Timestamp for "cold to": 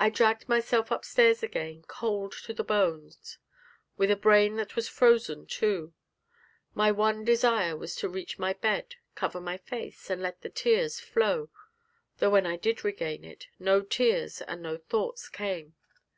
1.86-2.54